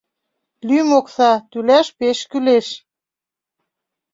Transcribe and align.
Лӱм 0.67 0.89
окса, 0.99 1.31
тӱлаш 1.51 1.87
пеш 1.97 2.19
кӱлеш. 2.31 2.67